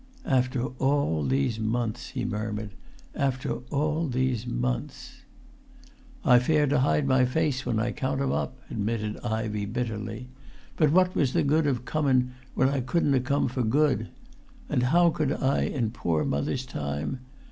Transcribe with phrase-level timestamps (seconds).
[0.25, 2.71] "After all these months," he murmured;
[3.13, 5.21] "after all these months!"
[6.25, 10.27] "I fare to hide my face when I count 'em up," admitted Ivey, bitterly.
[10.75, 14.07] "But what was the good of comun when I couldn't come for good?
[14.69, 17.19] And how could I in poor mother's time?